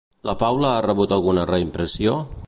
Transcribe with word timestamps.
La 0.27 0.33
Faula 0.43 0.71
ha 0.77 0.79
rebut 0.85 1.13
alguna 1.17 1.43
reimpressió? 1.51 2.17